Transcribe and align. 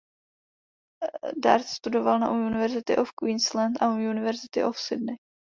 Dart 1.37 1.65
studoval 1.67 2.19
na 2.19 2.29
"University 2.31 2.95
of 2.97 3.13
Queensland" 3.15 3.77
a 3.81 3.89
"University 3.93 4.63
of 4.63 4.77
Sydney". 4.77 5.17